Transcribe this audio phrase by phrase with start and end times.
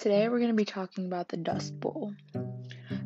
[0.00, 2.14] Today we're going to be talking about the Dust Bowl.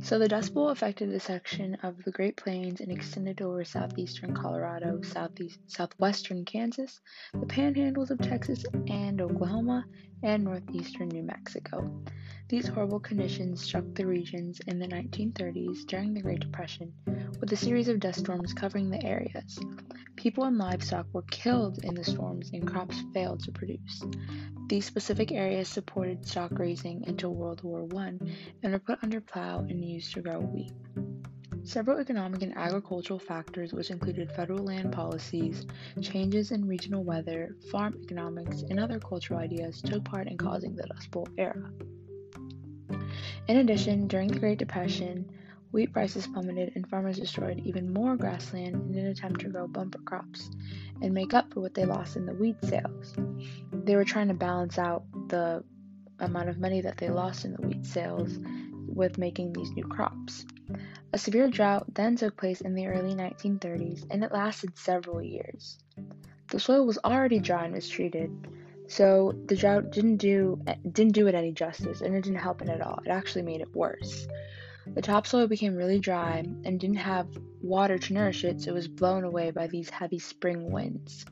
[0.04, 4.34] So, the Dust Bowl affected a section of the Great Plains and extended over southeastern
[4.34, 7.00] Colorado, southeast, southwestern Kansas,
[7.32, 9.86] the panhandles of Texas and Oklahoma,
[10.22, 11.90] and northeastern New Mexico.
[12.50, 16.92] These horrible conditions struck the regions in the 1930s during the Great Depression,
[17.40, 19.58] with a series of dust storms covering the areas.
[20.16, 24.04] People and livestock were killed in the storms and crops failed to produce.
[24.66, 28.14] These specific areas supported stock raising until World War I
[28.62, 30.72] and were put under plow and used to grow wheat.
[31.62, 35.66] Several economic and agricultural factors, which included federal land policies,
[36.02, 40.82] changes in regional weather, farm economics, and other cultural ideas, took part in causing the
[40.82, 41.70] Dust Bowl era.
[43.48, 45.30] In addition, during the Great Depression,
[45.72, 49.98] wheat prices plummeted and farmers destroyed even more grassland in an attempt to grow bumper
[50.00, 50.50] crops
[51.00, 53.14] and make up for what they lost in the wheat sales.
[53.72, 55.64] They were trying to balance out the
[56.20, 58.38] amount of money that they lost in the wheat sales
[58.94, 60.46] with making these new crops.
[61.12, 65.78] A severe drought then took place in the early 1930s and it lasted several years.
[66.50, 68.30] The soil was already dry and mistreated,
[68.88, 70.60] so the drought didn't do
[70.92, 73.00] didn't do it any justice and it didn't help it at all.
[73.04, 74.26] It actually made it worse.
[74.86, 77.26] The topsoil became really dry and didn't have
[77.62, 81.24] water to nourish it, so it was blown away by these heavy spring winds.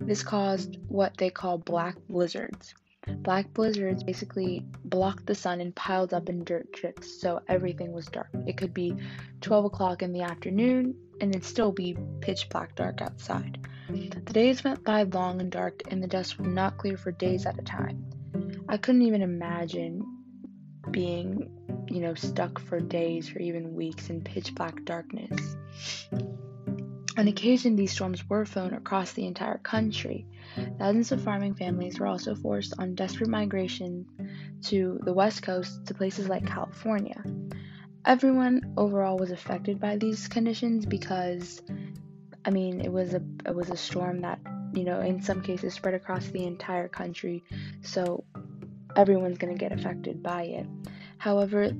[0.00, 2.74] This caused what they call black blizzards.
[3.16, 8.06] Black blizzards basically blocked the sun and piled up in dirt chips, so everything was
[8.06, 8.28] dark.
[8.46, 8.94] It could be
[9.40, 13.58] 12 o'clock in the afternoon and it'd still be pitch black dark outside.
[13.88, 17.46] The days went by long and dark, and the dust would not clear for days
[17.46, 18.04] at a time.
[18.68, 20.04] I couldn't even imagine
[20.90, 21.50] being,
[21.88, 25.56] you know, stuck for days or even weeks in pitch black darkness.
[27.16, 30.26] On occasion, these storms were flown across the entire country.
[30.78, 34.06] Thousands of farming families were also forced on desperate migration
[34.64, 37.22] to the west coast to places like California.
[38.04, 41.60] Everyone overall was affected by these conditions because
[42.44, 44.38] I mean, it was a it was a storm that
[44.72, 47.44] you know in some cases spread across the entire country,
[47.82, 48.24] so
[48.96, 50.66] everyone's gonna get affected by it.
[51.18, 51.70] However,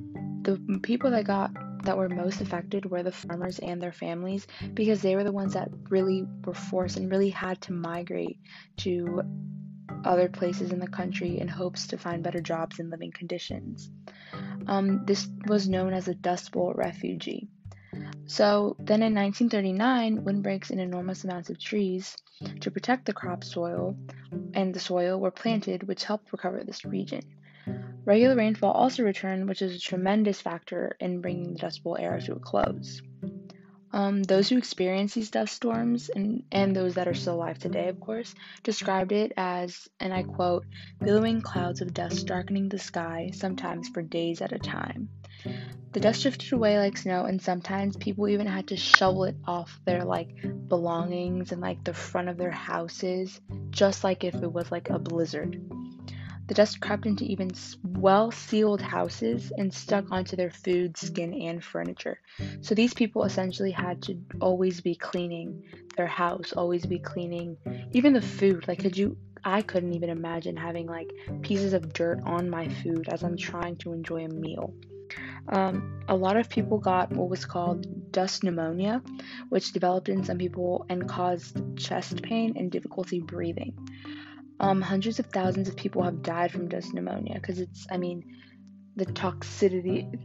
[0.41, 1.51] the people that got
[1.83, 5.53] that were most affected were the farmers and their families because they were the ones
[5.53, 8.39] that really were forced and really had to migrate
[8.77, 9.21] to
[10.05, 13.91] other places in the country in hopes to find better jobs and living conditions.
[14.67, 17.47] Um, this was known as a Dust Bowl refugee.
[18.27, 22.15] So then in 1939, wind breaks in enormous amounts of trees
[22.61, 23.97] to protect the crop soil
[24.53, 27.23] and the soil were planted, which helped recover this region.
[28.09, 32.19] Regular rainfall also returned, which is a tremendous factor in bringing the Dust Bowl era
[32.19, 33.03] to a close.
[33.93, 37.87] Um, those who experienced these dust storms, and, and those that are still alive today,
[37.87, 38.33] of course,
[38.63, 40.65] described it as, and I quote,
[40.99, 45.09] billowing clouds of dust darkening the sky, sometimes for days at a time.
[45.91, 49.79] The dust drifted away like snow, and sometimes people even had to shovel it off
[49.85, 50.29] their like
[50.67, 54.97] belongings and like the front of their houses, just like if it was like a
[54.97, 55.61] blizzard.
[56.49, 57.51] The dust crept into even
[57.83, 62.19] well sealed houses and stuck onto their food, skin, and furniture.
[62.61, 65.63] So these people essentially had to always be cleaning
[65.95, 67.55] their house, always be cleaning
[67.91, 68.67] even the food.
[68.67, 69.15] Like, could you?
[69.43, 71.11] I couldn't even imagine having like
[71.43, 74.73] pieces of dirt on my food as I'm trying to enjoy a meal.
[75.49, 79.03] Um, a lot of people got what was called dust pneumonia,
[79.49, 83.73] which developed in some people and caused chest pain and difficulty breathing.
[84.59, 88.35] Um, hundreds of thousands of people have died from dust pneumonia because it's, I mean,
[88.95, 90.19] the toxicity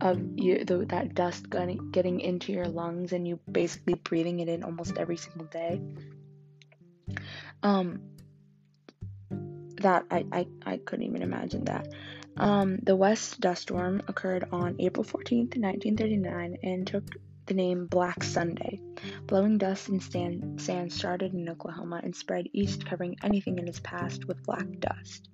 [0.00, 4.48] of you, the, that dust getting, getting into your lungs and you basically breathing it
[4.48, 5.80] in almost every single day.
[7.62, 8.00] Um,
[9.82, 11.88] that I, I, I couldn't even imagine that.
[12.36, 17.04] Um, the West dust storm occurred on April 14th, 1939, and took
[17.46, 18.80] the name Black Sunday.
[19.26, 24.18] Blowing dust and sand, started in Oklahoma and spread east, covering anything in its path
[24.26, 25.28] with black dust.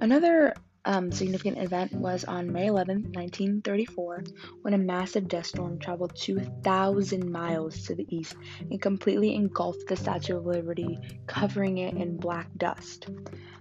[0.00, 0.54] Another
[0.84, 4.24] um, significant event was on May 11, 1934,
[4.62, 9.96] when a massive dust storm traveled 2,000 miles to the east and completely engulfed the
[9.96, 13.08] Statue of Liberty, covering it in black dust.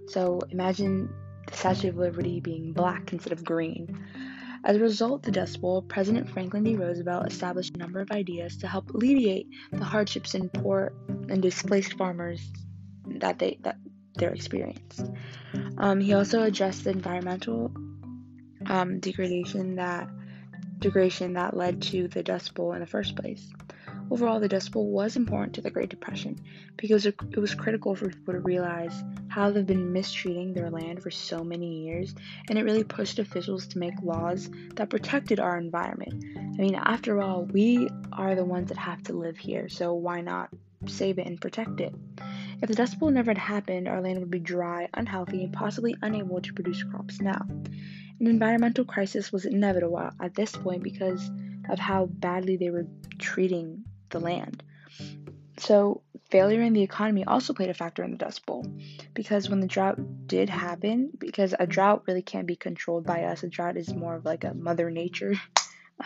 [0.07, 1.13] So imagine
[1.47, 4.05] the Statue of Liberty being black instead of green.
[4.65, 6.75] As a result of the Dust Bowl, President Franklin D.
[6.75, 11.93] Roosevelt established a number of ideas to help alleviate the hardships in poor and displaced
[11.93, 12.51] farmers
[13.05, 13.77] that they that
[14.15, 15.11] they're experienced.
[15.77, 17.73] Um, he also addressed the environmental
[18.67, 20.07] um, degradation that
[20.83, 23.49] degradation that led to the Dust Bowl in the first place.
[24.11, 26.37] Overall, the Dust Bowl was important to the Great Depression
[26.75, 28.93] because it was critical for people to realize
[29.29, 32.13] how they've been mistreating their land for so many years,
[32.49, 36.21] and it really pushed officials to make laws that protected our environment.
[36.37, 40.19] I mean, after all, we are the ones that have to live here, so why
[40.19, 40.49] not
[40.85, 41.95] save it and protect it?
[42.61, 45.95] If the Dust Bowl never had happened, our land would be dry, unhealthy, and possibly
[46.01, 47.41] unable to produce crops now.
[48.19, 51.29] An environmental crisis was inevitable at this point because
[51.69, 52.87] of how badly they were
[53.19, 54.63] treating the land.
[55.57, 58.65] So, failure in the economy also played a factor in the Dust Bowl
[59.13, 63.43] because when the drought did happen, because a drought really can't be controlled by us,
[63.43, 65.35] a drought is more of like a Mother Nature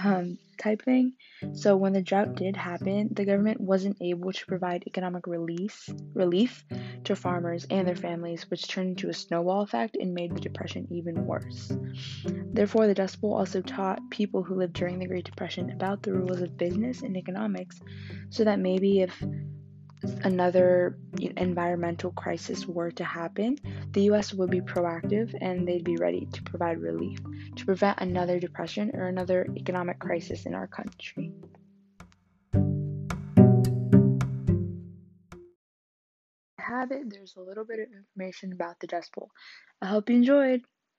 [0.04, 1.13] um, type thing.
[1.54, 6.66] So when the drought did happen, the government wasn't able to provide economic release relief
[7.06, 10.88] to farmers and their families, which turned into a snowball effect and made the depression
[10.92, 11.72] even worse.
[12.54, 16.13] Therefore, the Dust Bowl also taught people who lived during the Great Depression about the
[16.13, 17.80] rules of business and economics,
[18.30, 19.24] so that maybe if
[20.24, 20.98] another
[21.38, 23.57] environmental crisis were to happen,
[23.92, 27.19] the US would be proactive and they'd be ready to provide relief
[27.56, 31.33] to prevent another depression or another economic crisis in our country.
[36.68, 39.30] have it, there's a little bit of information about the Dust Bowl.
[39.81, 40.62] I hope you enjoyed.